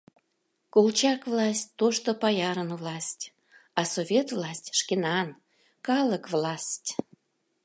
[0.73, 3.23] Колчак власть— тошто паярын власть,
[3.79, 5.29] а Совет власть— шкенан,
[5.87, 6.89] калык власть.